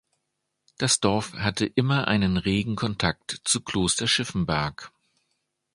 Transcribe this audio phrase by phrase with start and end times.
[0.79, 4.91] Das Dorf hatte immer einen regen Kontakt zu Kloster Schiffenberg.